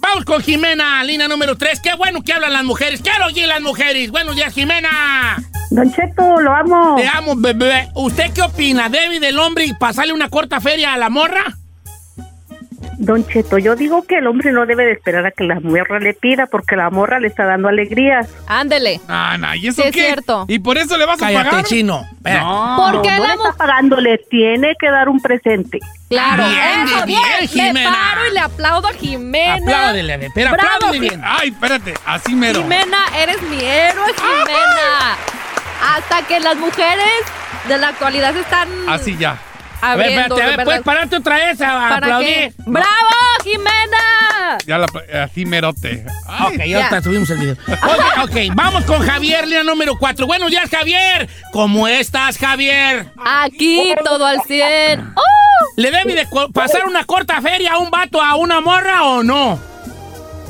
[0.00, 1.80] Vamos con Jimena, línea número 3.
[1.80, 3.02] Qué bueno que hablan las mujeres.
[3.02, 4.10] Quiero oír las mujeres.
[4.10, 5.36] Buenos días, Jimena.
[5.70, 6.96] Don Cheto, lo amo.
[6.96, 7.88] Te amo, bebé.
[7.94, 8.88] ¿Usted qué opina?
[8.88, 11.59] ¿Debe del hombre pasarle una corta feria a la morra?
[13.02, 15.98] Don Cheto, yo digo que el hombre no debe de esperar a que la morra
[16.00, 18.28] le pida porque la morra le está dando alegrías.
[18.46, 19.00] Ándele.
[19.08, 20.04] Ah, no, ¿y eso Sí, es qué?
[20.04, 20.44] cierto.
[20.48, 21.64] ¿Y por eso le vas a Cállate, pagar?
[21.64, 22.04] chino.
[22.12, 22.40] Espera.
[22.42, 22.76] No.
[22.76, 25.78] ¿Por qué no la le está pagando, le tiene que dar un presente.
[26.10, 26.44] Claro.
[26.46, 27.90] Bien, Eso, bien, Le Jimena.
[27.90, 29.54] paro y le aplaudo a Jimena.
[29.54, 31.22] Apláudele, Bravo, apláudele bien.
[31.24, 32.60] Ay, espérate, así mero.
[32.60, 35.16] Jimena, eres mi héroe, Jimena.
[35.96, 37.22] Hasta que las mujeres
[37.66, 39.38] de la actualidad están Así ya.
[39.82, 40.64] A ver, espérate, a ver.
[40.64, 42.28] ¿puedes pararte otra vez a ¿Para aplaudir?
[42.28, 42.52] qué?
[42.66, 42.86] ¡Bravo,
[43.42, 44.58] Jimena!
[44.66, 44.86] Ya la,
[45.24, 46.04] así merote.
[46.26, 47.56] Ay, Ok, ya está, subimos el video.
[47.66, 50.26] Oye, ok, vamos con Javier, línea número 4.
[50.26, 51.28] Buenos días, Javier.
[51.52, 53.06] ¿Cómo estás, Javier?
[53.24, 55.12] Aquí todo al 100.
[55.16, 55.20] ¡Oh!
[55.76, 59.58] ¿Le debe de pasar una corta feria a un vato a una morra o no?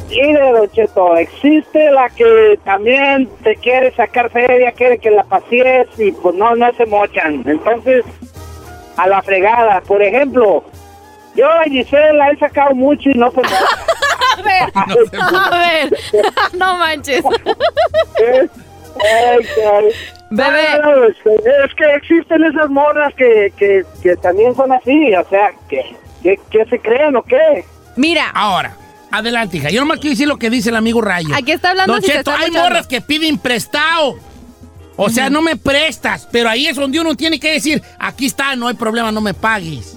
[0.08, 5.86] Mire, Don Cheto, existe la que también te quiere sacar feria, quiere que la pasees
[5.98, 7.44] y pues no, no se mochan.
[7.46, 8.04] Entonces,
[8.96, 9.80] a la fregada.
[9.82, 10.64] Por ejemplo,
[11.34, 13.40] yo a Giselle la he sacado mucho y no se.
[14.38, 14.86] A ver, a
[15.58, 15.98] ver.
[16.54, 17.22] No manches.
[17.26, 18.48] Ay.
[20.30, 20.62] Bebé.
[20.82, 25.96] No, es, que existen esas morras que, que, que también son así, o sea, que,
[26.22, 27.64] que, que se creen o qué.
[27.96, 28.76] Mira, Ahora,
[29.10, 29.70] adelante, hija.
[29.70, 31.34] Yo nomás quiero decir lo que dice el amigo Rayo.
[31.34, 32.68] Aquí está hablando Don si se Cheto, está hay escuchando.
[32.70, 34.16] morras que piden prestado.
[35.02, 38.54] O sea, no me prestas, pero ahí es donde uno tiene que decir, aquí está,
[38.56, 39.96] no hay problema, no me pagues.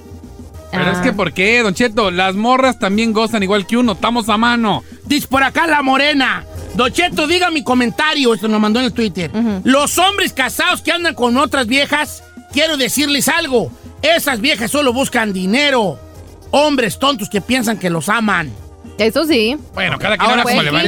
[0.72, 1.02] Pero es Ah.
[1.04, 2.10] que, ¿por qué, Don Cheto?
[2.10, 3.92] Las morras también gozan igual que uno.
[3.92, 4.84] Estamos a mano.
[5.06, 6.46] Dice por acá la morena.
[6.74, 9.30] Don Cheto, diga mi comentario, esto nos mandó en el Twitter.
[9.64, 13.72] Los hombres casados que andan con otras viejas, quiero decirles algo.
[14.02, 16.00] Esas viejas solo buscan dinero.
[16.50, 18.52] Hombres tontos que piensan que los aman.
[18.98, 19.56] eso sí.
[19.74, 20.88] Bueno, cada quien Ahora habla como sí, le va en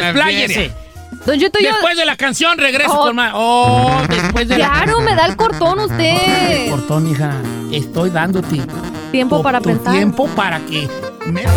[0.70, 0.85] la.
[1.26, 1.70] Don Cheto, yo...
[1.72, 3.04] Después de la canción regreso Oh.
[3.06, 3.32] con más.
[3.36, 6.70] Oh, después de la Claro, me da el cortón usted.
[6.70, 7.32] Cortón, hija.
[7.72, 8.62] Estoy dándote
[9.12, 9.94] Tiempo tu- para tu pensar.
[9.94, 10.88] tiempo para que
[11.26, 11.54] metas.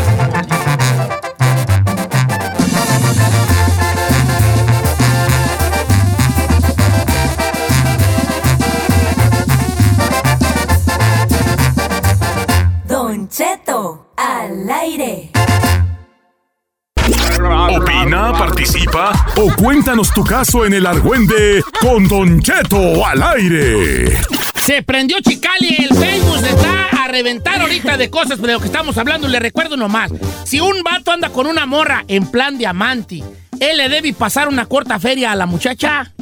[18.68, 24.20] Participa o cuéntanos tu caso en el argüende con Don Cheto al aire.
[24.60, 28.98] Se prendió Chicali, el Facebook está a reventar ahorita de cosas de lo que estamos
[28.98, 29.26] hablando.
[29.28, 30.12] Le recuerdo nomás,
[30.44, 33.22] si un vato anda con una morra en plan diamante,
[33.58, 36.12] él le debe pasar una corta feria a la muchacha.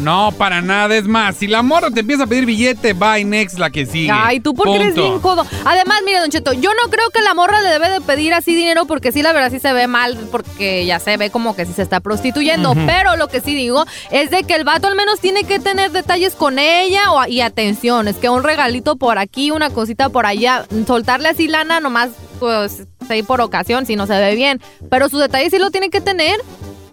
[0.00, 0.96] No, para nada.
[0.96, 4.10] Es más, si la morra te empieza a pedir billete, bye next la que sigue.
[4.12, 5.46] Ay, tú porque eres bien codo.
[5.64, 8.54] Además, mire, Don Cheto, yo no creo que la morra le debe de pedir así
[8.54, 11.66] dinero porque sí, la verdad sí se ve mal, porque ya se ve como que
[11.66, 12.74] sí se está prostituyendo.
[12.86, 15.90] Pero lo que sí digo es de que el vato al menos tiene que tener
[15.90, 18.08] detalles con ella o, y atención.
[18.08, 22.84] Es que un regalito por aquí, una cosita por allá, soltarle así lana nomás, pues,
[23.08, 24.60] ahí por ocasión, si no se ve bien.
[24.88, 26.36] Pero sus detalles sí lo tiene que tener.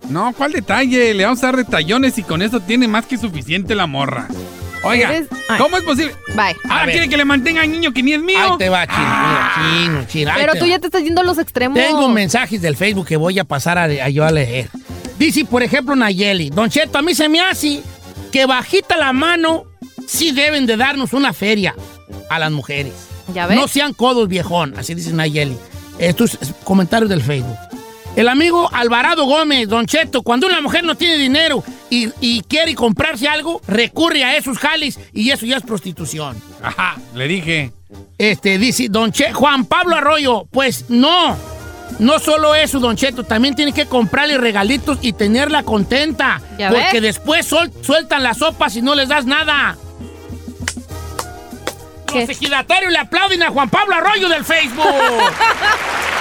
[0.10, 1.14] No, ¿cuál detalle?
[1.14, 4.28] Le vamos a dar detallones y con eso tiene más que suficiente la morra.
[4.84, 5.28] Oiga, Eres-.
[5.58, 6.14] ¿cómo es posible?
[6.36, 6.56] Bye.
[6.70, 8.38] Ahora quiere que le mantenga al niño que ni es mío.
[8.40, 9.00] Ahí te va, chino.
[9.00, 10.68] mira, chino, chino, Pero tú va.
[10.68, 11.78] ya te estás yendo a los extremos.
[11.78, 14.70] Tengo mensajes del Facebook que voy a pasar a, a yo a leer.
[15.18, 17.82] Dice, por ejemplo, Nayeli, Don Cheto, a mí se me hace
[18.32, 19.64] que bajita la mano
[20.08, 21.76] sí deben de darnos una feria
[22.30, 22.94] a las mujeres.
[23.34, 23.58] ¿Ya ves?
[23.58, 25.58] No sean codos, viejón, así dice Nayeli.
[26.00, 27.58] Estos comentarios del Facebook.
[28.18, 32.74] El amigo Alvarado Gómez, Don Cheto, cuando una mujer no tiene dinero y, y quiere
[32.74, 36.36] comprarse algo, recurre a esos jales y eso ya es prostitución.
[36.64, 37.72] Ajá, le dije.
[38.18, 41.38] Este, dice Don Che, Juan Pablo Arroyo, pues no.
[42.00, 46.42] No solo eso, Don Cheto, también tiene que comprarle regalitos y tenerla contenta.
[46.58, 47.02] ¿Ya porque ves?
[47.04, 49.78] después sol- sueltan las sopas y no les das nada.
[52.12, 52.22] ¿Qué?
[52.22, 54.86] Los ejidatarios le aplauden a Juan Pablo Arroyo del Facebook.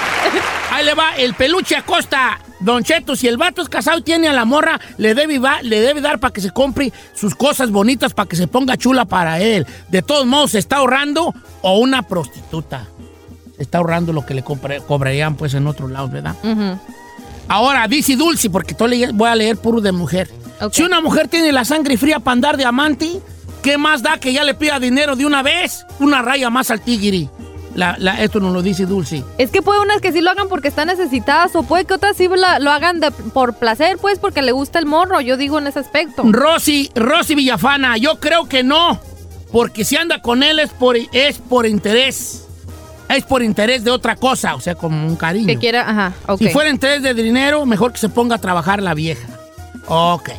[0.73, 2.39] Ahí le va el peluche Acosta.
[2.61, 5.61] Don Cheto, si el vato es casado y tiene a la morra, le debe, va-
[5.63, 9.05] le debe dar para que se compre sus cosas bonitas para que se ponga chula
[9.05, 9.67] para él.
[9.89, 12.87] De todos modos, se está ahorrando o una prostituta.
[13.57, 16.35] Se está ahorrando lo que le compre- cobrarían pues en otro lado, ¿verdad?
[17.49, 20.29] Ahora, dice Dulce, porque leye- voy a leer puro de mujer.
[20.73, 23.21] Si una mujer tiene la sangre fría para andar de amante,
[23.63, 25.85] ¿qué más da que ya le pida dinero de una vez?
[26.01, 27.29] Una raya más al tigre.
[27.77, 29.23] La- la- esto nos lo dice Dulce.
[29.39, 32.17] Es que puede unas que sí lo hagan porque están necesitadas o puede que otras
[32.17, 35.59] sí la- lo hagan de- por placer, pues porque le gusta el morro, yo digo
[35.59, 36.23] en ese aspecto.
[36.27, 38.99] Rosy, Rosy Villafana, yo creo que no.
[39.53, 42.43] Porque si anda con él es por, es por interés.
[43.09, 45.47] Es por interés de otra cosa, o sea, como un cariño.
[45.47, 46.39] Que quiera, ajá, ok.
[46.39, 49.29] Si fuera interés de dinero, mejor que se ponga a trabajar la vieja.
[49.87, 50.31] Ok.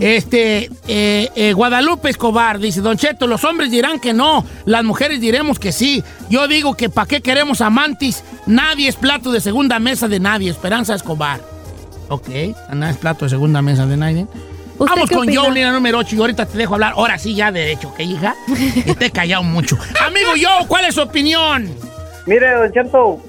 [0.00, 5.20] Este, eh, eh, Guadalupe Escobar dice, Don Cheto, los hombres dirán que no, las mujeres
[5.20, 6.02] diremos que sí.
[6.28, 8.24] Yo digo que ¿para qué queremos amantes?
[8.46, 10.50] Nadie es plato de segunda mesa de nadie.
[10.50, 11.40] Esperanza Escobar.
[12.08, 12.28] Ok,
[12.72, 14.26] nadie es plato de segunda mesa de nadie.
[14.78, 15.40] ¿Usted Vamos con opina?
[15.40, 16.94] Joe, línea número 8, y ahorita te dejo hablar.
[16.96, 18.34] Ahora sí, ya derecho, ¿ok, hija?
[19.00, 19.78] He callado mucho.
[20.04, 21.70] Amigo Joe, ¿cuál es su opinión?
[22.26, 23.20] Mire, Don Cheto,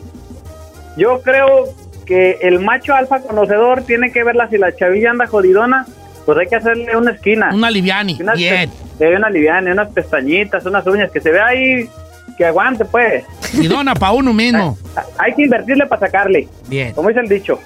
[0.98, 1.74] yo creo
[2.06, 5.86] que el macho alfa conocedor tiene que verla si la chavilla anda jodidona,
[6.26, 7.50] pues hay que hacerle una esquina.
[7.54, 8.18] Una liviani.
[8.22, 8.72] Unas Bien.
[8.98, 11.90] pe- una liviana, unas pestañitas, unas uñas, que se vea ahí,
[12.38, 13.24] que aguante, pues.
[13.54, 14.78] Y dona para uno mismo.
[15.18, 16.94] Hay que invertirle para sacarle, Bien.
[16.94, 17.60] como dice el dicho.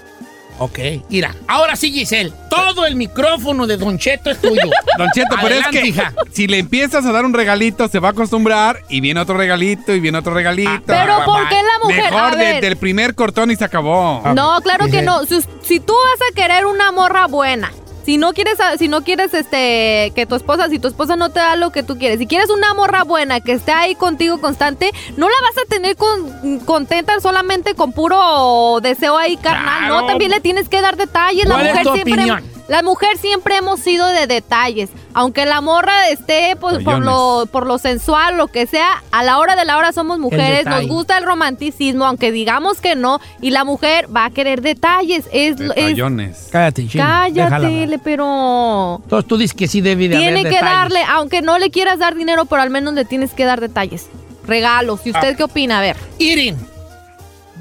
[0.60, 0.80] Ok,
[1.12, 4.60] mira, ahora sí, Giselle, todo el micrófono de Don Cheto es tuyo.
[4.98, 6.14] Don Cheto, pero es que hija.
[6.32, 9.94] si le empiezas a dar un regalito, se va a acostumbrar y viene otro regalito
[9.94, 10.72] y viene otro regalito.
[10.74, 12.12] Ah, Pero ¿por qué la mujer?
[12.12, 12.62] Mejor A de- ver.
[12.64, 14.24] del primer cortón y se acabó.
[14.34, 15.24] No, claro que no.
[15.28, 17.72] Si, si tú vas a querer una morra buena,
[18.08, 21.30] si no quieres, a- si no quieres, este, que tu esposa, si tu esposa no
[21.30, 24.40] te da lo que tú quieres, si quieres una morra buena que esté ahí contigo
[24.40, 29.80] constante, no la vas a tener con- contenta solamente con puro deseo ahí carnal.
[29.90, 30.02] Claro.
[30.02, 31.46] No, también le tienes que dar detalles.
[31.50, 32.57] La ¿Cuál es mujer tu siempre, opinión?
[32.68, 34.90] La mujer siempre hemos sido de detalles.
[35.14, 39.40] Aunque la morra esté pues, por lo, por lo sensual, lo que sea, a la
[39.40, 43.50] hora de la hora somos mujeres, nos gusta el romanticismo, aunque digamos que no, y
[43.50, 45.26] la mujer va a querer detalles.
[45.32, 46.50] Es, es Detallones.
[46.52, 47.04] Cállate, chino.
[47.04, 50.74] cállate, le- pero Entonces tú dices que sí debe de tiene haber que detalles.
[50.76, 54.08] darle, aunque no le quieras dar dinero, pero al menos le tienes que dar detalles,
[54.46, 55.00] regalos.
[55.06, 55.36] ¿Y usted Ah.
[55.36, 55.80] qué opina?
[55.80, 55.98] A ver.
[56.20, 56.58] Irin,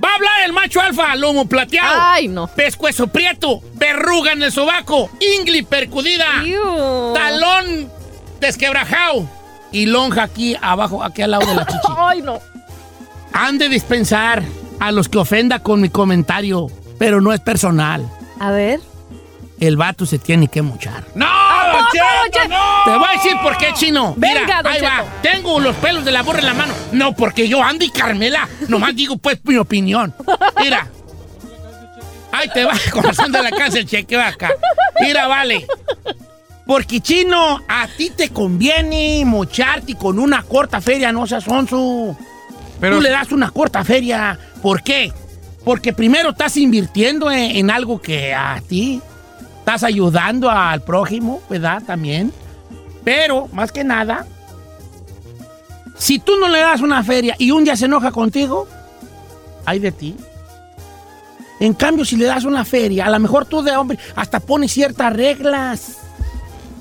[0.07, 2.47] va a hablar el macho alfa, lomo plateado, Ay, no.
[2.47, 6.27] pescuezo prieto, verruga en el sobaco, ingli percudida,
[7.15, 7.91] talón
[8.41, 9.29] desquebrajado
[9.73, 11.93] y lonja aquí abajo, aquí al lado de la chichi.
[11.99, 12.39] Ay, no.
[13.33, 14.43] Han de dispensar
[14.81, 18.09] a los que ofenda con mi comentario, pero no es personal.
[18.41, 18.81] A ver.
[19.59, 21.05] El vato se tiene que mochar.
[21.15, 21.27] ¡No,
[21.93, 22.49] Don Don Cheto, Cheto?
[22.49, 22.85] no!
[22.85, 24.15] Te voy a decir por qué, chino.
[24.17, 25.05] Venga, Mira, Don ahí va.
[25.23, 26.75] Tengo los pelos de la burra en la mano.
[26.93, 30.15] No, porque yo, Andy Carmela, nomás digo pues mi opinión.
[30.61, 30.89] Mira.
[32.33, 34.51] Ahí te va, corazón de la casa, el chequeo acá.
[35.01, 35.67] Mira, vale.
[36.67, 42.17] Porque, chino, a ti te conviene mocharte con una corta feria, no seas onzo.
[42.81, 44.39] Pero Tú le das una corta feria.
[44.61, 45.13] ¿Por qué?
[45.65, 49.01] Porque primero estás invirtiendo en, en algo que a ti
[49.67, 51.83] estás ayudando al prójimo, ¿verdad?
[51.85, 52.33] También.
[53.03, 54.25] Pero, más que nada,
[55.99, 58.69] si tú no le das una feria y un día se enoja contigo,
[59.65, 60.15] hay de ti.
[61.59, 64.73] En cambio, si le das una feria, a lo mejor tú de hombre hasta pones
[64.73, 65.97] ciertas reglas.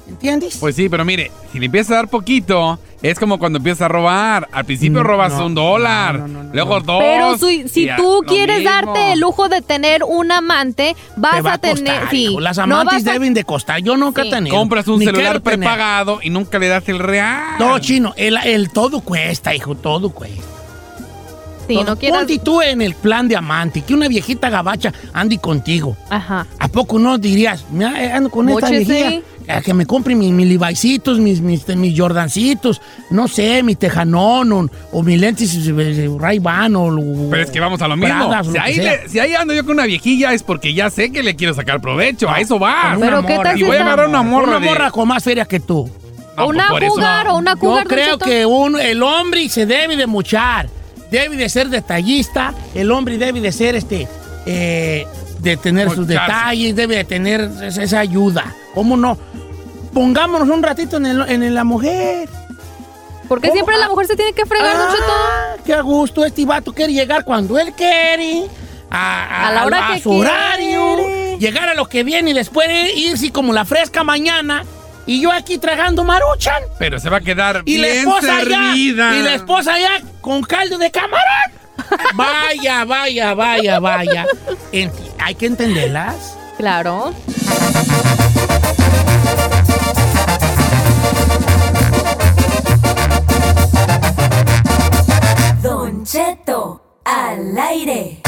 [0.07, 0.57] ¿Entiendes?
[0.59, 3.87] Pues sí, pero mire, si le empiezas a dar poquito, es como cuando empiezas a
[3.87, 4.47] robar.
[4.51, 6.85] Al principio Mm, robas no, un dólar, no, no, no, luego no.
[6.85, 6.99] dos.
[7.03, 8.71] Pero si, a- tú quieres mismo.
[8.71, 11.75] darte el lujo de tener un amante, vas Te va a tener.
[11.83, 12.39] costar, sí, hijo.
[12.39, 13.79] Las no amantes a- deben de costar.
[13.81, 14.29] Yo nunca Sí.
[14.29, 14.55] tenido.
[14.55, 17.57] Compras un ni celular prepagado y nunca le das el real.
[17.59, 20.41] No, chino, el, el todo cuesta, hijo, todo cuesta.
[21.67, 22.19] Sí, no quieras.
[22.19, 25.97] Ponte tú en el plan de amante, que una viejita gabacha ande contigo.
[26.11, 26.45] Ajá.
[26.59, 28.83] ¿A poco no dirías, "Mira, eh, ando con esta Móchese.
[28.85, 29.27] viejita?
[29.47, 34.51] A Que me compre mis, mis Levi'sitos, mis, mis, mis Jordancitos, no sé, mi Tejanón
[34.51, 37.29] o, o mis lentes eh, Ray-Ban o...
[37.29, 38.31] Pero es que vamos a lo mismo.
[38.51, 41.23] Si, ahí le- si ahí ando yo con una viejilla es porque ya sé que
[41.23, 42.29] le quiero sacar provecho.
[42.29, 42.95] A eso va.
[42.99, 45.23] Pero ¿qué tal Y si voy a agarrar una morra Una de- morra con más
[45.23, 45.89] feria que tú.
[46.37, 47.87] No, una pues cougar o una Yo cougar.
[47.87, 50.67] Don creo que un, el hombre se debe de muchar.
[51.11, 54.05] debe de ser detallista, el hombre debe de ser este,
[54.45, 55.05] eh,
[55.51, 58.53] de tener sus detalles, debe de tener esa, esa ayuda.
[58.73, 59.17] ¿Cómo no?
[59.93, 62.27] Pongámonos un ratito en, el- en la mujer.
[63.27, 63.55] Porque ¿Cómo?
[63.55, 65.03] siempre la mujer se tiene que fregar, Don Cheto.
[65.09, 68.45] Ah, qué a gusto, este vato quiere llegar cuando él quiere.
[68.91, 70.27] A, A la hora que su quiere.
[70.29, 71.37] horario.
[71.39, 74.63] Llegar a lo que viene y después irse como la fresca mañana.
[75.07, 76.61] Y yo aquí tragando maruchan.
[76.79, 79.09] Pero se va a quedar Y la bien esposa servida.
[79.11, 79.19] allá.
[79.19, 79.89] Y la esposa allá
[80.21, 81.19] con caldo de camarón.
[82.15, 84.25] Vaya, vaya, vaya, vaya.
[84.71, 86.37] Enti- hay que entenderlas.
[86.55, 87.11] Claro.
[95.63, 98.21] Don Cheto al aire.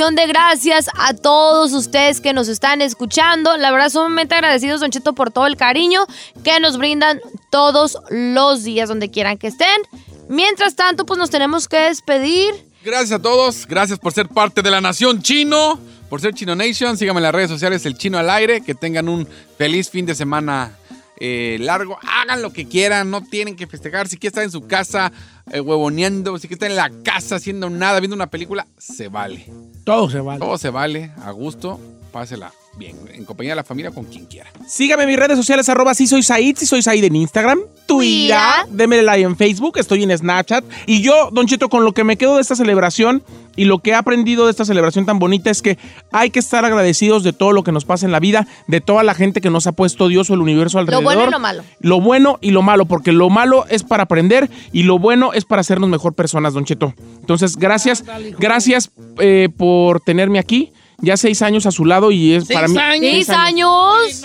[0.00, 3.58] De gracias a todos ustedes que nos están escuchando.
[3.58, 6.06] La verdad, sumamente agradecidos, Don Cheto, por todo el cariño
[6.42, 9.82] que nos brindan todos los días, donde quieran que estén.
[10.26, 12.54] Mientras tanto, pues nos tenemos que despedir.
[12.82, 16.96] Gracias a todos, gracias por ser parte de la nación chino, por ser Chino Nation.
[16.96, 18.62] Síganme en las redes sociales, el chino al aire.
[18.62, 20.78] Que tengan un feliz fin de semana
[21.20, 21.98] eh, largo.
[22.02, 24.08] Hagan lo que quieran, no tienen que festejar.
[24.08, 25.12] Si quieren estar en su casa
[25.52, 29.46] eh, huevoneando, si quieren estar en la casa haciendo nada, viendo una película, se vale.
[29.84, 30.40] Todo se vale.
[30.40, 31.78] Todo se vale, a gusto,
[32.12, 34.50] pásela bien, en compañía de la familia, con quien quiera.
[34.66, 38.38] Sígame en mis redes sociales, arroba si soy Said, si soy Said en Instagram, Twitter,
[38.70, 40.64] démele like en Facebook, estoy en Snapchat.
[40.86, 43.22] Y yo, Don Cheto, con lo que me quedo de esta celebración
[43.56, 45.76] y lo que he aprendido de esta celebración tan bonita es que
[46.12, 49.02] hay que estar agradecidos de todo lo que nos pasa en la vida, de toda
[49.02, 51.02] la gente que nos ha puesto Dios o el universo alrededor.
[51.02, 51.64] bueno y lo malo.
[51.80, 55.44] Lo bueno y lo malo, porque lo malo es para aprender y lo bueno es
[55.44, 56.94] para hacernos mejor personas, Don Cheto.
[57.20, 58.04] Entonces, gracias,
[58.38, 60.72] gracias eh, por tenerme aquí.
[61.02, 62.76] Ya seis años a su lado y es Seis para mí.
[62.78, 63.00] años.
[63.00, 64.22] ¡Seis años!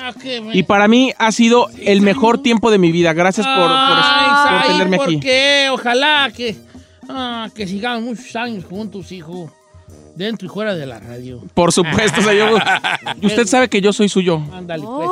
[0.53, 3.13] Y para mí ha sido el mejor tiempo de mi vida.
[3.13, 5.19] Gracias por, por- por tenerme ¿por aquí.
[5.19, 5.69] qué?
[5.71, 6.55] Ojalá que,
[7.09, 9.51] ah, que sigamos muchos años juntos, hijo.
[10.15, 11.41] Dentro y fuera de la radio.
[11.53, 12.61] Por supuesto, señor.
[13.21, 14.41] Y usted sabe que yo soy suyo.
[14.51, 15.09] Ándale, pues.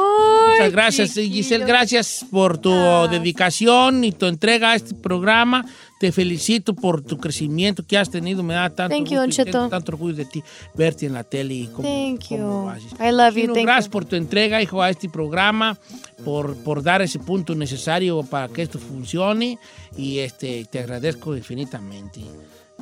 [0.54, 1.34] Muchas gracias, chiquillo.
[1.34, 1.66] Giselle.
[1.66, 2.72] Gracias por tu
[3.10, 5.66] dedicación y tu entrega a este programa.
[6.00, 8.44] Te felicito por tu crecimiento que has tenido.
[8.44, 9.70] Me da tanto, Thank you, gusto Don y tengo Cheto.
[9.70, 10.44] tanto orgullo de ti
[10.76, 11.54] verte en la tele.
[11.54, 12.70] Y cómo, Thank cómo you.
[12.70, 12.92] haces.
[13.00, 13.54] I love you.
[13.54, 13.92] Thank gracias you.
[13.92, 15.78] por tu entrega, hijo, a este programa,
[16.24, 19.58] por, por dar ese punto necesario para que esto funcione.
[19.98, 22.22] Y este, te agradezco infinitamente.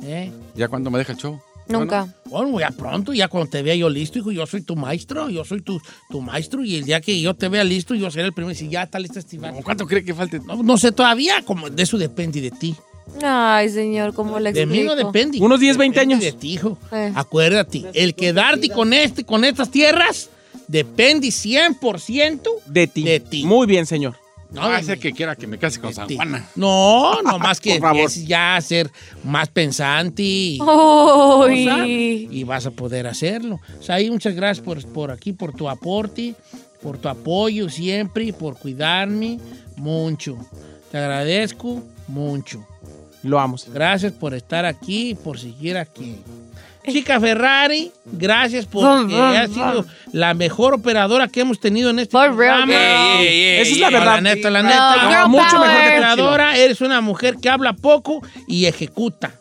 [0.02, 0.30] ¿Eh?
[0.54, 1.40] ¿Ya cuando me deja el show?
[1.68, 2.08] Nunca.
[2.26, 5.44] Bueno, ya pronto, ya cuando te vea yo listo, hijo, yo soy tu maestro, yo
[5.44, 8.32] soy tu, tu maestro y el día que yo te vea listo, yo seré el
[8.32, 8.54] primero.
[8.54, 9.52] Si ya está listo este vato.
[9.54, 10.40] ¿Cómo ¿Cuánto cree que falte?
[10.40, 12.74] No, no sé todavía, como de eso depende de ti.
[13.22, 14.82] Ay, señor, ¿cómo le De explico?
[14.82, 15.38] mí no depende.
[15.40, 16.24] Unos 10, 20 Depende años.
[16.24, 16.78] de ti, hijo.
[16.92, 17.12] Eh.
[17.14, 20.30] Acuérdate, el quedarte con este, con estas tierras,
[20.68, 23.02] depende 100% De ti.
[23.02, 23.44] De ti.
[23.44, 24.16] Muy bien, señor.
[24.52, 25.00] No, ese mí.
[25.00, 26.08] que quiera que me case con San.
[26.08, 26.48] Juana.
[26.54, 28.90] No, no más que empieces ya ser
[29.24, 32.28] más pensante y, Ay.
[32.30, 33.60] y vas a poder hacerlo.
[33.78, 36.34] O sea, ahí muchas gracias por, por aquí, por tu aporte,
[36.82, 39.38] por tu apoyo siempre, y por cuidarme
[39.76, 40.36] mucho.
[40.90, 42.66] Te agradezco mucho.
[43.22, 43.56] Lo amo.
[43.56, 43.74] señor.
[43.74, 46.16] Gracias por estar aquí y por seguir aquí.
[46.90, 52.34] Chica Ferrari, gracias porque has sido la mejor operadora que hemos tenido en este For
[52.36, 53.20] real, programa.
[53.22, 54.14] Esa es la verdad.
[54.16, 55.26] La neta, la No, neta.
[55.28, 55.68] mucho power.
[55.68, 59.32] mejor que operadora, eres una mujer que habla poco y ejecuta.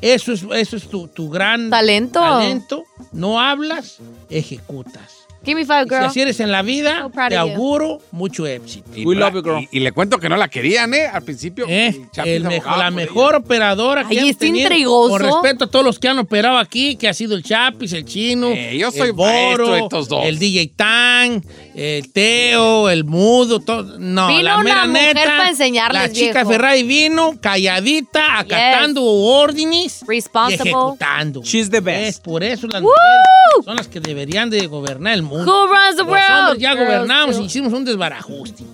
[0.00, 2.20] Eso es, eso es tu, tu gran Talento.
[2.20, 2.84] talento.
[3.12, 5.26] No hablas, ejecutas.
[5.44, 6.04] Give me five, Y si girl.
[6.04, 7.52] así eres en la vida, So te of you.
[7.54, 8.90] auguro mucho éxito.
[8.94, 9.58] Y, We love you, girl.
[9.62, 11.06] y- y le cuento que no la querían, ¿eh?
[11.06, 11.66] Al principio.
[11.68, 11.94] ¿Eh?
[12.24, 12.90] el mejor- la por ella.
[12.90, 14.62] mejor operadora que Ay, hemos está tenido.
[14.68, 15.10] intrigoso.
[15.10, 18.04] Con respeto a todos los que han operado aquí, que ha sido el Chapis, el
[18.04, 20.24] Chino, Eh, yo soy el Boro, de estos dos.
[20.24, 23.98] el DJ Tan, el Teo, el Mudo, todo.
[23.98, 25.90] No, Vino la una mera mujer neta.
[25.92, 26.50] La chica viejo.
[26.50, 30.70] Ferrari vino calladita, acatando órdenes y Responsible.
[30.70, 31.42] ejecutando.
[31.42, 32.24] She's the Es best.
[32.24, 32.88] por eso las Woo!
[32.90, 35.33] mujeres son las que deberían de gobernar el mundo.
[35.42, 36.30] Who runs the Los world?
[36.40, 38.64] hombres ya gobernamos y hicimos un desbarajuste.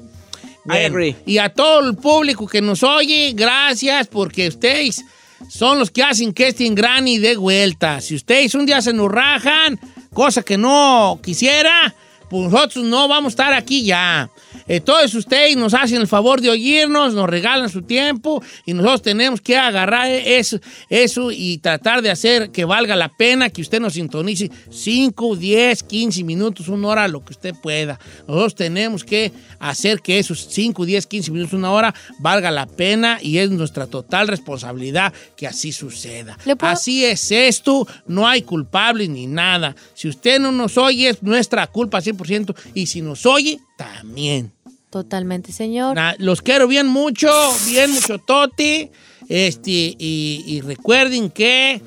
[0.69, 1.17] agree.
[1.27, 5.05] Y a todo el público que nos oye, gracias porque ustedes
[5.49, 8.01] son los que hacen que este engrane de vuelta.
[8.01, 9.81] Si ustedes un día se nos rajan,
[10.13, 11.95] cosa que no quisiera,
[12.29, 14.29] pues nosotros no vamos a estar aquí ya.
[14.73, 19.03] Eh, todos ustedes nos hacen el favor de oírnos, nos regalan su tiempo y nosotros
[19.03, 23.81] tenemos que agarrar eso, eso y tratar de hacer que valga la pena que usted
[23.81, 27.99] nos sintonice 5, 10, 15 minutos, una hora, lo que usted pueda.
[28.29, 33.19] Nosotros tenemos que hacer que esos 5, 10, 15 minutos, una hora valga la pena
[33.21, 36.39] y es nuestra total responsabilidad que así suceda.
[36.45, 39.75] ¿Le puedo- Así es esto, no hay culpables ni nada.
[39.95, 44.53] Si usted no nos oye, es nuestra culpa 100% y si nos oye, también.
[44.91, 45.97] Totalmente, señor.
[46.19, 47.31] Los quiero bien mucho,
[47.67, 48.91] bien mucho toti.
[49.29, 51.81] Este, y, y recuerden que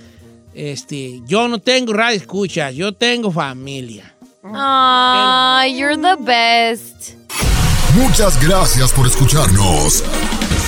[0.54, 4.16] este, yo no tengo radio escucha, yo tengo familia.
[4.44, 7.16] Ay, you're the best.
[7.96, 10.04] Muchas gracias por escucharnos.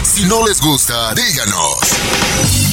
[0.04, 2.65] Si no les gusta, díganos.